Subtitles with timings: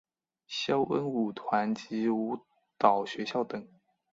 [0.47, 2.39] 萧恩舞团及舞
[2.79, 3.67] 蹈学校等。